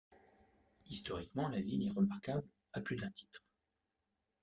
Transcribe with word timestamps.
Historiquement, 0.89 1.47
la 1.47 1.59
ville 1.61 1.85
est 1.85 1.91
remarquable 1.91 2.43
à 2.73 2.81
plus 2.81 2.95
d'un 2.95 3.11
titre. 3.11 3.45